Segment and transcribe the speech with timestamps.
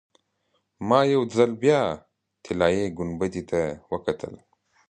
[0.87, 1.81] ما یو ځل بیا
[2.43, 3.59] طلایي ګنبدې ته
[3.91, 4.33] وکتل.